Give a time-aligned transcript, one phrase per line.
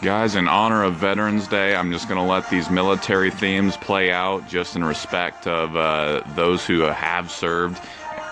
[0.00, 4.12] Guys, in honor of Veterans Day, I'm just going to let these military themes play
[4.12, 7.80] out just in respect of uh, those who have served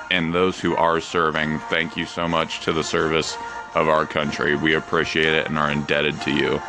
[0.09, 1.59] and those who are serving.
[1.59, 3.37] Thank you so much to the service
[3.75, 4.55] of our country.
[4.55, 6.63] We appreciate it and are indebted to you.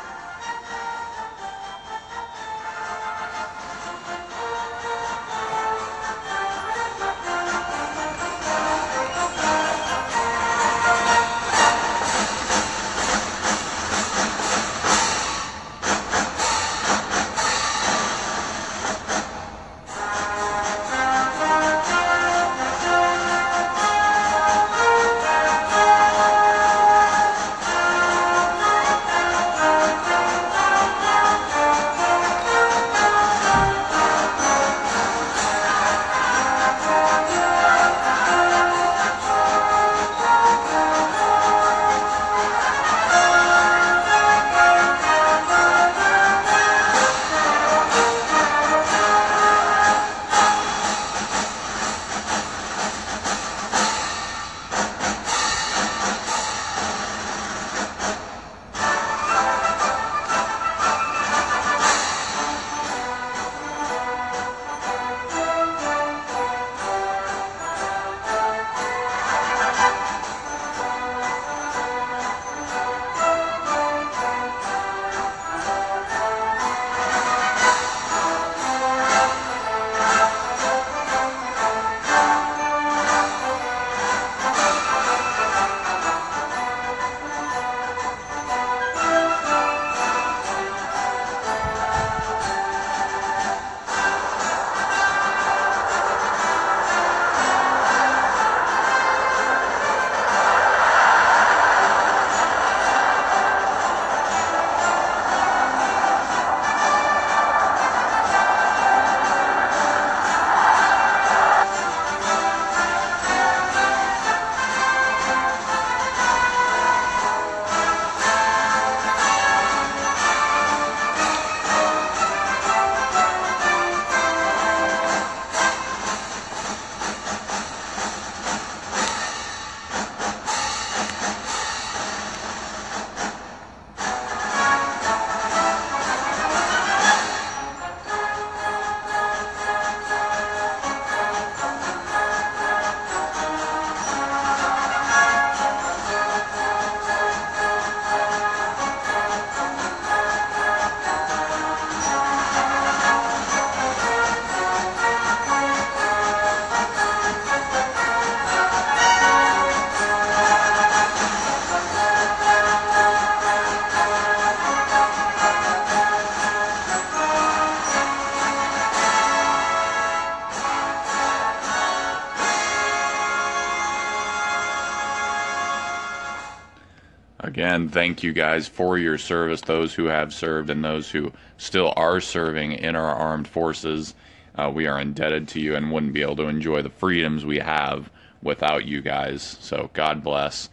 [177.89, 182.19] Thank you guys for your service, those who have served and those who still are
[182.19, 184.13] serving in our armed forces.
[184.55, 187.59] Uh, we are indebted to you and wouldn't be able to enjoy the freedoms we
[187.59, 188.09] have
[188.41, 189.57] without you guys.
[189.61, 190.69] So, God bless.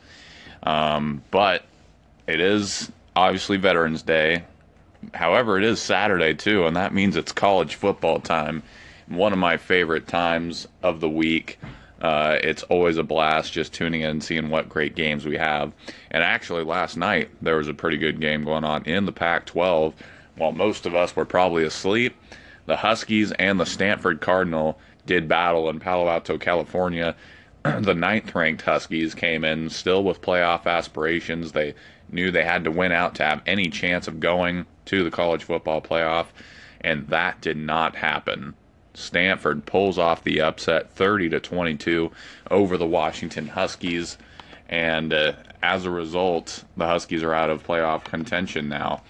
[0.63, 1.65] Um, but
[2.27, 4.45] it is obviously Veterans Day.
[5.13, 8.63] However, it is Saturday too, and that means it's college football time.
[9.07, 11.59] One of my favorite times of the week.
[12.05, 15.73] Uh, it's always a blast just tuning in and seeing what great games we have.
[16.11, 19.47] And actually, last night there was a pretty good game going on in the Pac
[19.47, 19.95] 12.
[20.37, 22.15] While most of us were probably asleep,
[22.67, 27.17] the Huskies and the Stanford Cardinal did battle in Palo Alto, California.
[27.63, 31.53] the ninth ranked Huskies came in still with playoff aspirations.
[31.53, 31.73] They
[32.11, 35.45] knew they had to win out to have any chance of going to the college
[35.45, 36.27] football playoff,
[36.83, 38.55] and that did not happen.
[38.95, 42.11] Stanford pulls off the upset 30 to 22
[42.51, 44.17] over the Washington Huskies
[44.69, 45.33] and uh,
[45.63, 49.03] as a result the Huskies are out of playoff contention now.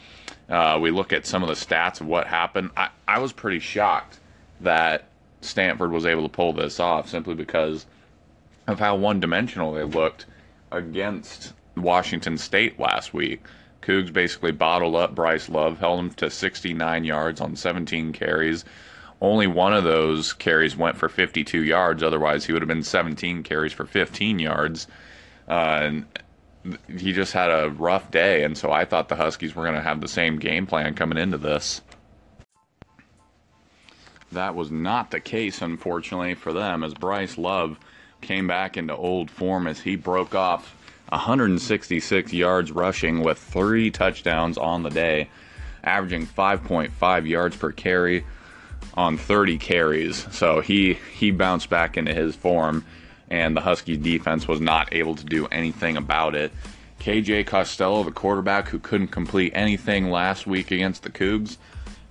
[0.49, 2.71] Uh, we look at some of the stats of what happened.
[2.77, 4.19] I, I was pretty shocked
[4.61, 5.09] that
[5.41, 7.87] Stanford was able to pull this off simply because
[8.67, 10.27] of how one dimensional they looked
[10.73, 13.43] against Washington State last week.
[13.83, 18.65] Cougs basically bottled up Bryce Love, held him to 69 yards on 17 carries,
[19.21, 22.03] only one of those carries went for 52 yards.
[22.03, 24.87] Otherwise, he would have been 17 carries for 15 yards.
[25.49, 26.07] Uh, and
[26.89, 29.83] he just had a rough day, and so I thought the Huskies were going to
[29.83, 31.83] have the same game plan coming into this.
[34.33, 37.79] That was not the case, unfortunately, for them, as Bryce Love
[38.21, 40.75] came back into old form as he broke off
[41.11, 45.29] 166 yards rushing with three touchdowns on the day,
[45.85, 48.25] averaging 5.5 yards per carry
[48.95, 50.27] on 30 carries.
[50.35, 52.85] So he he bounced back into his form,
[53.29, 56.53] and the Huskies defense was not able to do anything about it.
[57.01, 61.59] KJ Costello, the quarterback who couldn't complete anything last week against the Cougs,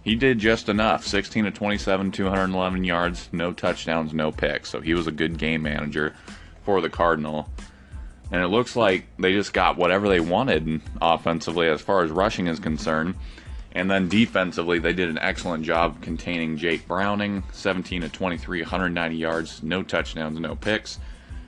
[0.04, 4.70] he did just enough 16 to 27, 211 yards, no touchdowns, no picks.
[4.70, 6.14] So he was a good game manager
[6.64, 7.50] for the Cardinal.
[8.32, 12.48] And it looks like they just got whatever they wanted offensively as far as rushing
[12.48, 13.16] is concerned.
[13.74, 19.16] And then defensively, they did an excellent job containing Jake Browning, 17 to 23, 190
[19.16, 21.00] yards, no touchdowns, no picks.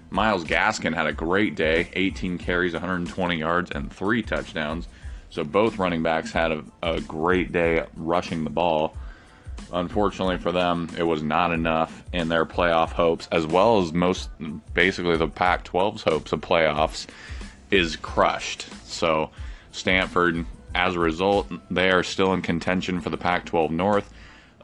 [0.10, 4.88] Myles Gaskin had a great day, 18 carries, 120 yards, and three touchdowns.
[5.30, 8.96] So both running backs had a, a great day rushing the ball.
[9.72, 14.30] Unfortunately for them, it was not enough in their playoff hopes, as well as most,
[14.74, 17.06] basically, the Pac 12's hopes of playoffs
[17.70, 18.68] is crushed.
[18.86, 19.32] So
[19.72, 20.46] Stanford,
[20.76, 24.14] as a result, they are still in contention for the Pac 12 North.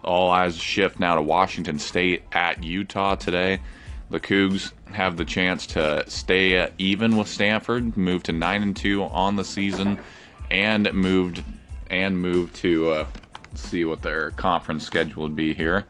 [0.04, 3.62] All eyes shift now to Washington State at Utah today.
[4.10, 9.04] The Cougs have the chance to stay even with Stanford, move to nine and two
[9.04, 10.00] on the season,
[10.52, 11.44] and moved
[11.90, 13.06] and move to uh,
[13.56, 15.86] see what their conference schedule would be here.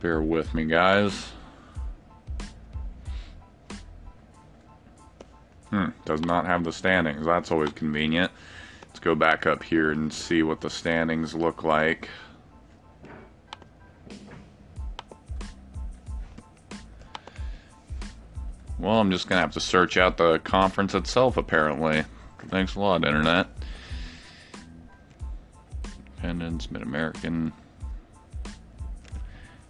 [0.00, 1.33] Bear with me, guys.
[5.74, 7.26] Hmm, does not have the standings.
[7.26, 8.30] That's always convenient.
[8.86, 12.08] Let's go back up here and see what the standings look like.
[18.78, 22.04] Well, I'm just going to have to search out the conference itself, apparently.
[22.50, 23.48] Thanks a lot, Internet.
[26.22, 27.52] Independence, Mid American.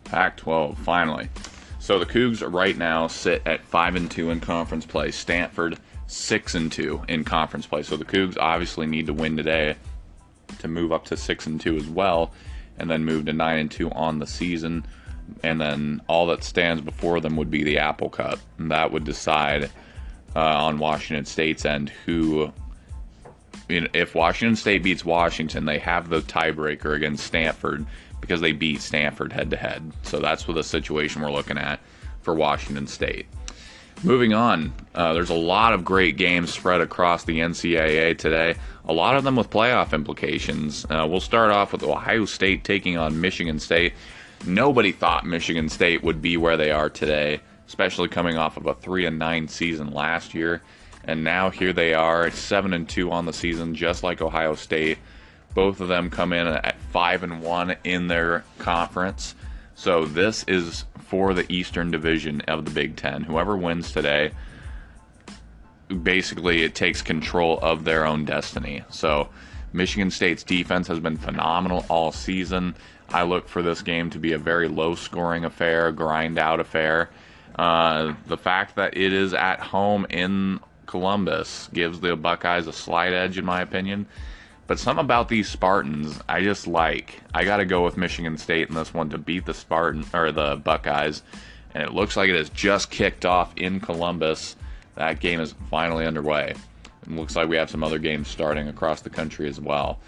[0.05, 1.31] Pac 12, finally.
[1.79, 5.11] So the Cougs right now sit at 5 and 2 in conference play.
[5.11, 7.83] Stanford 6 and 2 in conference play.
[7.83, 9.77] So the Cougs obviously need to win today
[10.59, 12.33] to move up to 6 and 2 as well
[12.79, 14.85] and then move to 9 and 2 on the season
[15.43, 18.39] and then all that stands before them would be the Apple Cup.
[18.59, 19.71] And that would decide
[20.35, 22.53] uh, on Washington State's end who.
[23.69, 27.87] if Washington State beats Washington, they have the tiebreaker against Stanford
[28.21, 29.93] because they beat Stanford head to head.
[30.03, 31.81] So that's what the situation we're looking at
[32.23, 33.27] for Washington State.
[34.05, 38.55] Moving on, uh, there's a lot of great games spread across the NCAA today,
[38.87, 40.85] a lot of them with playoff implications.
[40.91, 43.95] Uh, we'll start off with Ohio State taking on Michigan State.
[44.45, 48.75] Nobody thought Michigan State would be where they are today, especially coming off of a
[48.75, 50.61] 3 and 9 season last year.
[51.05, 54.99] And now here they are, 7 and 2 on the season, just like Ohio State.
[55.55, 59.35] Both of them come in at 5 and 1 in their conference.
[59.75, 63.25] So this is for the Eastern Division of the Big 10.
[63.25, 64.33] Whoever wins today
[66.03, 68.83] basically it takes control of their own destiny.
[68.91, 69.29] So
[69.73, 72.75] Michigan State's defense has been phenomenal all season.
[73.11, 77.11] I look for this game to be a very low scoring affair, grind out affair.
[77.57, 83.13] Uh, the fact that it is at home in Columbus gives the Buckeyes a slight
[83.13, 84.07] edge, in my opinion.
[84.67, 87.21] But some about these Spartans, I just like.
[87.35, 90.33] I got to go with Michigan State in this one to beat the Spartan or
[90.33, 91.23] the Buckeyes,
[91.75, 94.57] and it looks like it has just kicked off in Columbus.
[94.95, 96.55] That game is finally underway.
[97.07, 99.99] Looks like we have some other games starting across the country as well.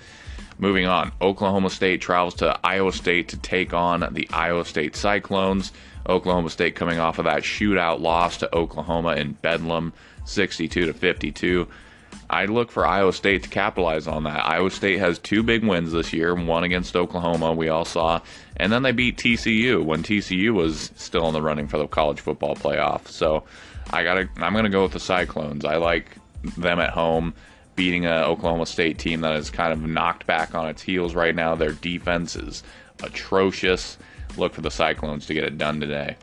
[0.59, 5.71] Moving on, Oklahoma State travels to Iowa State to take on the Iowa State Cyclones.
[6.09, 9.93] Oklahoma State coming off of that shootout loss to Oklahoma in Bedlam,
[10.25, 11.69] 62 to 52.
[12.29, 14.45] I look for Iowa State to capitalize on that.
[14.45, 18.21] Iowa State has two big wins this year, one against Oklahoma, we all saw,
[18.57, 22.21] and then they beat TCU when TCU was still in the running for the college
[22.21, 23.07] football playoff.
[23.09, 23.45] So
[23.91, 25.65] I gotta, I'm gonna go with the Cyclones.
[25.65, 26.17] I like
[26.57, 27.35] them at home
[27.77, 31.35] beating an Oklahoma State team that is kind of knocked back on its heels right
[31.35, 31.55] now.
[31.55, 32.63] Their defense is
[33.03, 33.99] atrocious.
[34.37, 36.17] Look for the Cyclones to get it done today.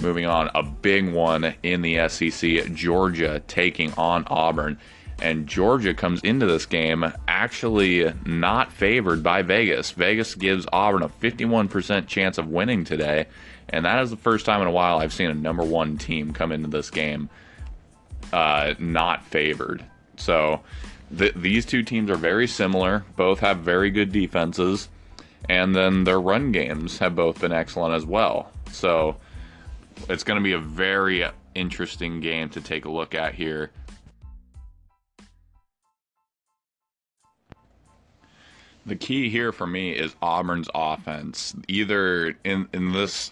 [0.00, 4.78] Moving on, a big one in the SEC Georgia taking on Auburn.
[5.22, 9.92] And Georgia comes into this game actually not favored by Vegas.
[9.92, 13.26] Vegas gives Auburn a 51% chance of winning today.
[13.68, 16.32] And that is the first time in a while I've seen a number one team
[16.32, 17.30] come into this game
[18.32, 19.84] uh, not favored.
[20.16, 20.60] So
[21.16, 23.04] th- these two teams are very similar.
[23.16, 24.88] Both have very good defenses,
[25.48, 28.50] and then their run games have both been excellent as well.
[28.72, 29.16] So
[30.08, 31.24] it's going to be a very
[31.54, 33.70] interesting game to take a look at here.
[38.84, 41.54] The key here for me is Auburn's offense.
[41.68, 43.30] Either in in this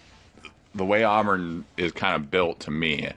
[0.75, 3.11] the way Auburn is kind of built to me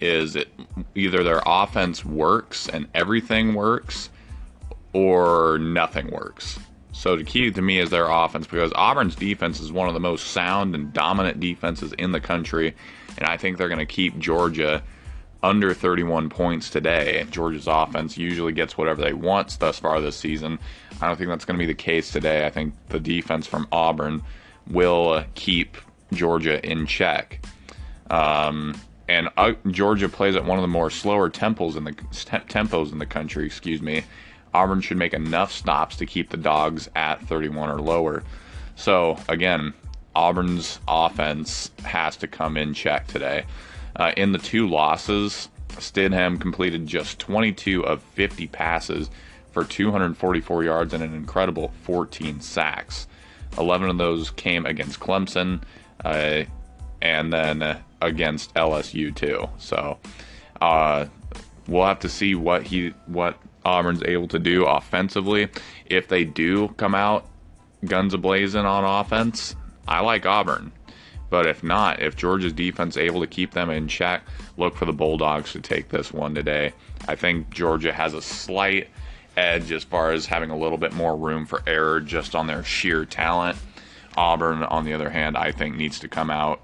[0.00, 0.48] is it,
[0.94, 4.10] either their offense works and everything works,
[4.92, 6.58] or nothing works.
[6.92, 10.00] So the key to me is their offense because Auburn's defense is one of the
[10.00, 12.74] most sound and dominant defenses in the country,
[13.16, 14.82] and I think they're going to keep Georgia
[15.42, 17.24] under 31 points today.
[17.30, 20.58] Georgia's offense usually gets whatever they want thus far this season.
[21.00, 22.44] I don't think that's going to be the case today.
[22.44, 24.22] I think the defense from Auburn
[24.68, 25.76] will keep
[26.12, 27.44] Georgia in check.
[28.10, 32.92] Um, and uh, Georgia plays at one of the more slower tempos in the tempos
[32.92, 33.46] in the country.
[33.46, 34.04] Excuse me.
[34.52, 38.24] Auburn should make enough stops to keep the dogs at 31 or lower.
[38.76, 39.72] So again,
[40.14, 43.44] Auburn's offense has to come in check today.
[43.96, 49.10] Uh, in the two losses, Stidham completed just 22 of 50 passes
[49.52, 53.06] for 244 yards and an incredible 14 sacks.
[53.56, 55.62] 11 of those came against Clemson,
[56.04, 56.44] uh,
[57.00, 59.48] and then against LSU too.
[59.58, 59.98] So
[60.60, 61.06] uh,
[61.66, 65.48] we'll have to see what he what Auburn's able to do offensively.
[65.86, 67.26] If they do come out
[67.84, 69.54] guns ablazing on offense,
[69.86, 70.72] I like Auburn.
[71.30, 74.22] But if not, if Georgia's defense able to keep them in check,
[74.56, 76.72] look for the Bulldogs to take this one today.
[77.06, 78.88] I think Georgia has a slight
[79.36, 82.64] edge as far as having a little bit more room for error just on their
[82.64, 83.58] sheer talent.
[84.16, 86.60] Auburn, on the other hand, I think needs to come out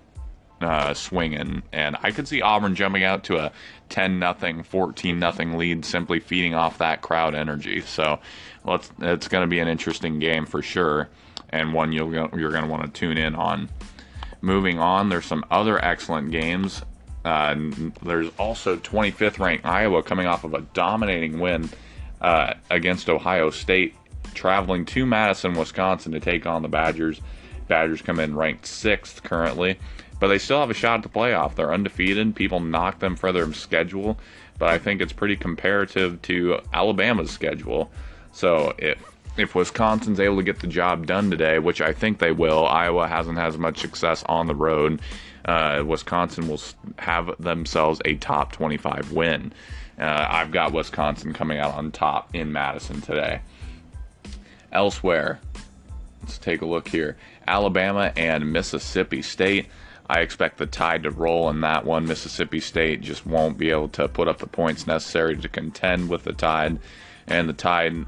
[0.61, 3.53] uh, swinging, and I could see Auburn jumping out to a
[3.91, 7.81] 10 nothing, 14 nothing lead, simply feeding off that crowd energy.
[7.83, 8.19] So,
[8.65, 11.09] let's, it's going to be an interesting game for sure,
[11.51, 13.69] and one you'll, you're going to want to tune in on.
[14.45, 16.83] Moving on, there's some other excellent games.
[17.25, 17.55] Uh,
[18.03, 21.71] there's also 25th ranked Iowa coming off of a dominating win
[22.21, 23.95] uh, against Ohio State,
[24.35, 27.23] traveling to Madison, Wisconsin to take on the Badgers.
[27.69, 29.79] Badgers come in ranked sixth currently,
[30.21, 31.55] but they still have a shot at the playoff.
[31.55, 32.37] They're undefeated.
[32.37, 34.19] People knock them for their schedule,
[34.59, 37.91] but I think it's pretty comparative to Alabama's schedule.
[38.33, 42.33] So if if Wisconsin's able to get the job done today, which I think they
[42.33, 45.01] will, Iowa hasn't had as much success on the road.
[45.45, 46.61] Uh, Wisconsin will
[46.99, 49.53] have themselves a top 25 win.
[49.99, 53.41] Uh, I've got Wisconsin coming out on top in Madison today.
[54.73, 55.41] Elsewhere,
[56.23, 59.67] let's take a look here Alabama and Mississippi State.
[60.09, 62.07] I expect the tide to roll in that one.
[62.07, 66.25] Mississippi State just won't be able to put up the points necessary to contend with
[66.25, 66.79] the tide.
[67.27, 68.05] And the tide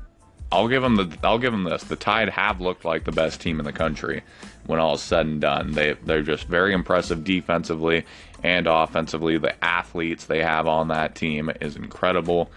[0.53, 1.85] I'll give them the I'll give them this.
[1.85, 4.23] The Tide have looked like the best team in the country
[4.67, 5.73] when all is said and done.
[5.73, 8.05] They they're just very impressive defensively
[8.43, 9.39] and offensively.
[9.39, 12.51] The athletes they have on that team is incredible.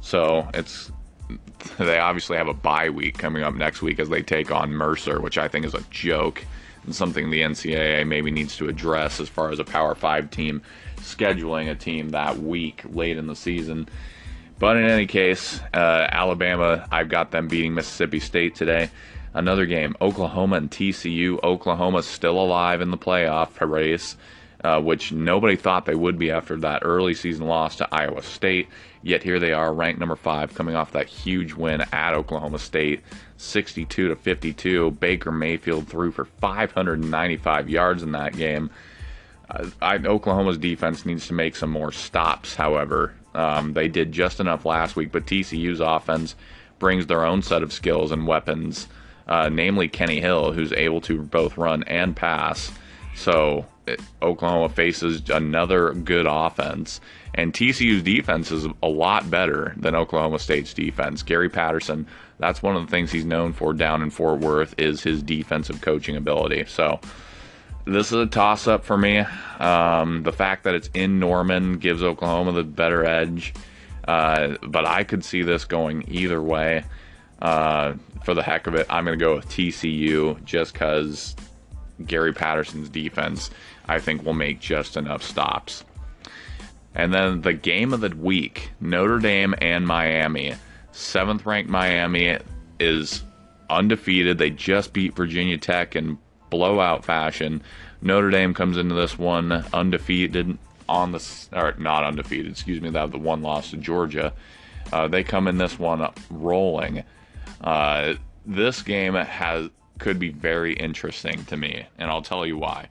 [0.00, 0.90] So it's
[1.78, 5.20] they obviously have a bye week coming up next week as they take on Mercer,
[5.20, 6.44] which I think is a joke
[6.84, 10.62] and something the NCAA maybe needs to address as far as a Power Five team
[10.96, 13.88] scheduling a team that week late in the season.
[14.58, 18.90] But in any case, uh, Alabama, I've got them beating Mississippi State today.
[19.34, 21.42] Another game, Oklahoma and TCU.
[21.42, 24.16] Oklahoma's still alive in the playoff race,
[24.62, 28.68] uh, which nobody thought they would be after that early season loss to Iowa State.
[29.02, 33.02] Yet here they are, ranked number five, coming off that huge win at Oklahoma State,
[33.38, 34.92] 62 to 52.
[34.92, 38.70] Baker Mayfield threw for 595 yards in that game.
[39.50, 43.14] Uh, I, Oklahoma's defense needs to make some more stops, however.
[43.34, 46.34] Um, they did just enough last week, but TCU's offense
[46.78, 48.88] brings their own set of skills and weapons,
[49.26, 52.70] uh, namely Kenny Hill, who's able to both run and pass.
[53.14, 57.00] So it, Oklahoma faces another good offense,
[57.34, 61.22] and TCU's defense is a lot better than Oklahoma State's defense.
[61.22, 62.06] Gary Patterson,
[62.38, 65.80] that's one of the things he's known for down in Fort Worth is his defensive
[65.80, 66.64] coaching ability.
[66.66, 67.00] So
[67.84, 69.18] this is a toss up for me.
[69.58, 73.54] Um, the fact that it's in Norman gives Oklahoma the better edge,
[74.06, 76.84] uh, but I could see this going either way.
[77.40, 81.36] Uh, for the heck of it, I'm going to go with TCU just because
[82.06, 83.50] Gary Patterson's defense,
[83.86, 85.84] I think, will make just enough stops.
[86.94, 90.54] And then the game of the week Notre Dame and Miami.
[90.92, 92.38] Seventh ranked Miami
[92.78, 93.24] is
[93.68, 94.38] undefeated.
[94.38, 96.18] They just beat Virginia Tech and
[96.54, 97.60] blowout fashion.
[98.00, 100.56] Notre Dame comes into this one undefeated
[100.88, 104.32] on the or not undefeated, excuse me, that the one loss to Georgia.
[104.92, 107.02] Uh, they come in this one rolling.
[107.60, 108.14] Uh,
[108.46, 109.68] this game has
[109.98, 112.88] could be very interesting to me, and I'll tell you why.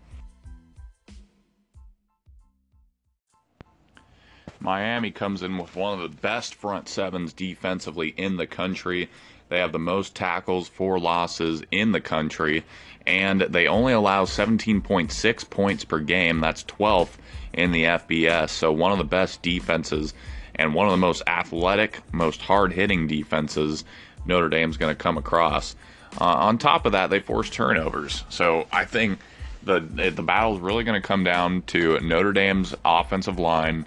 [4.60, 9.10] Miami comes in with one of the best front sevens defensively in the country.
[9.50, 12.64] They have the most tackles for losses in the country,
[13.06, 16.40] and they only allow 17.6 points per game.
[16.40, 17.18] That's 12th
[17.54, 18.50] in the FBS.
[18.50, 20.14] So, one of the best defenses
[20.56, 23.84] and one of the most athletic, most hard hitting defenses
[24.26, 25.76] Notre Dame's going to come across.
[26.20, 28.24] Uh, on top of that, they force turnovers.
[28.30, 29.20] So, I think
[29.64, 33.86] the the battle's really going to come down to Notre Dame's offensive line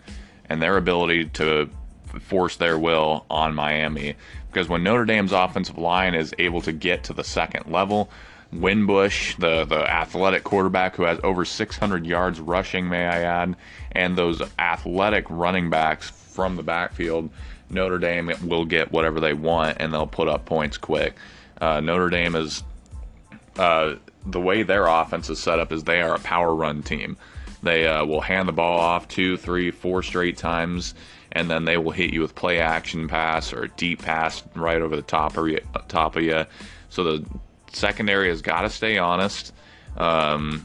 [0.48, 1.68] and their ability to
[2.20, 4.14] force their will on Miami
[4.56, 8.08] because when Notre Dame's offensive line is able to get to the second level,
[8.54, 13.54] Winbush, the the athletic quarterback who has over 600 yards rushing, may I add,
[13.92, 17.28] and those athletic running backs from the backfield,
[17.68, 21.16] Notre Dame will get whatever they want and they'll put up points quick.
[21.60, 22.64] Uh, Notre Dame is
[23.58, 27.18] uh, the way their offense is set up is they are a power run team.
[27.62, 30.94] They uh, will hand the ball off two, three, four straight times
[31.36, 34.96] and then they will hit you with play action pass or deep pass right over
[34.96, 35.60] the top of you.
[35.86, 36.46] Top of you.
[36.88, 37.26] So the
[37.72, 39.52] secondary has got to stay honest.
[39.98, 40.64] Um,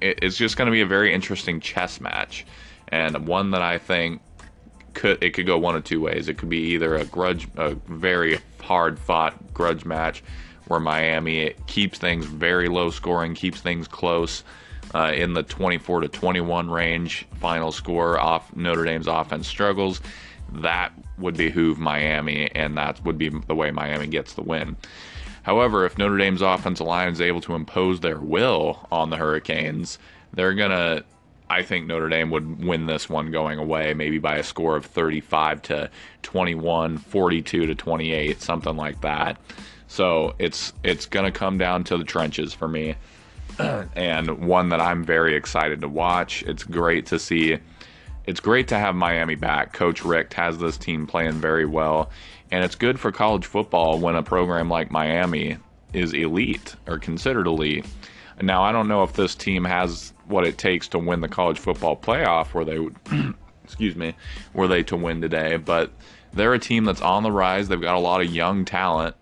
[0.00, 2.44] it, it's just going to be a very interesting chess match,
[2.88, 4.20] and one that I think
[4.92, 6.28] could it could go one of two ways.
[6.28, 10.24] It could be either a grudge, a very hard fought grudge match
[10.66, 14.42] where Miami keeps things very low scoring, keeps things close
[14.94, 20.00] uh, in the 24 to 21 range final score off Notre Dame's offense struggles,
[20.52, 24.76] that would behoove Miami, and that would be the way Miami gets the win.
[25.42, 29.98] However, if Notre Dame's offensive line is able to impose their will on the Hurricanes,
[30.32, 31.04] they're going to
[31.52, 34.86] I think Notre Dame would win this one going away, maybe by a score of
[34.86, 35.90] 35 to
[36.22, 39.36] 21, 42 to 28, something like that.
[39.86, 42.94] So it's it's going to come down to the trenches for me.
[43.96, 46.42] and one that I'm very excited to watch.
[46.44, 47.58] It's great to see.
[48.26, 49.72] It's great to have Miami back.
[49.72, 52.10] Coach Richt has this team playing very well,
[52.50, 55.58] and it's good for college football when a program like Miami
[55.92, 57.84] is elite or considered elite.
[58.40, 61.58] Now, I don't know if this team has what it takes to win the college
[61.58, 62.96] football playoff where they would
[63.64, 64.14] excuse me,
[64.52, 65.90] were they to win today, but
[66.32, 67.68] they're a team that's on the rise.
[67.68, 69.16] They've got a lot of young talent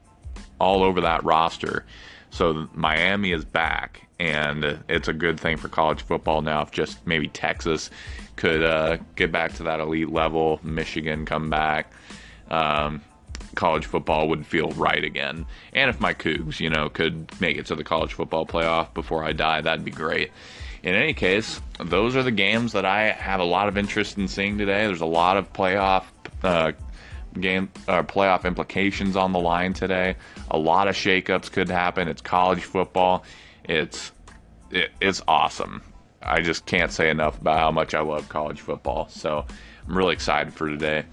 [0.59, 1.85] all over that roster.
[2.31, 6.61] So Miami is back, and it's a good thing for college football now.
[6.61, 7.91] If just maybe Texas
[8.37, 11.91] could uh, get back to that elite level, Michigan come back,
[12.51, 13.01] um,
[13.55, 15.47] college football would feel right again.
[15.73, 19.25] And if my Cougs, you know, could make it to the college football playoff before
[19.25, 20.31] I die, that'd be great.
[20.83, 24.29] In any case, those are the games that I have a lot of interest in
[24.29, 24.87] seeing today.
[24.87, 26.05] There's a lot of playoff
[26.43, 26.73] uh,
[27.39, 30.17] game uh, playoff implications on the line today.
[30.51, 32.07] A lot of shakeups could happen.
[32.07, 33.25] It's college football.
[33.71, 34.11] It's
[34.73, 35.83] it, it's awesome.
[36.21, 39.09] I just can't say enough about how much I love college football.
[39.09, 39.47] So
[39.87, 41.05] I'm really excited for today,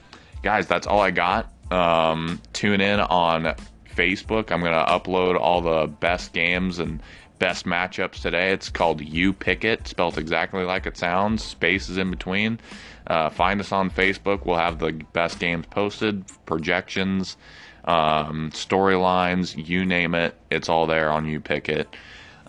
[0.41, 0.67] guys.
[0.67, 1.53] That's all I got.
[1.71, 3.55] Um, tune in on
[3.95, 4.51] Facebook.
[4.51, 7.01] I'm gonna upload all the best games and
[7.37, 8.51] best matchups today.
[8.51, 11.43] It's called You Pick It, spelled exactly like it sounds.
[11.43, 12.59] Space is in between.
[13.05, 14.45] Uh, find us on Facebook.
[14.45, 17.37] We'll have the best games posted, projections,
[17.85, 20.35] um, storylines, you name it.
[20.49, 21.95] It's all there on You Pick It.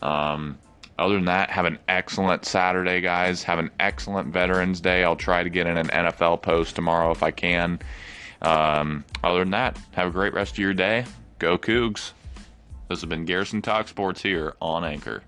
[0.02, 0.58] Um,
[0.98, 3.42] other than that, have an excellent Saturday, guys.
[3.44, 5.04] Have an excellent Veterans Day.
[5.04, 7.78] I'll try to get in an NFL post tomorrow if I can.
[8.42, 11.04] Um, other than that, have a great rest of your day.
[11.38, 12.12] Go Cougs.
[12.88, 15.22] This has been Garrison Talk Sports here on Anchor.